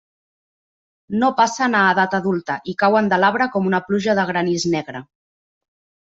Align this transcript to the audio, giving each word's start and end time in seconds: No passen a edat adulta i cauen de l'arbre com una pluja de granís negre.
No 1.23 1.27
passen 1.41 1.75
a 1.79 1.81
edat 1.89 2.15
adulta 2.19 2.55
i 2.73 2.73
cauen 2.83 3.11
de 3.11 3.19
l'arbre 3.23 3.47
com 3.57 3.67
una 3.73 3.81
pluja 3.89 4.15
de 4.21 4.25
granís 4.31 4.65
negre. 4.77 5.03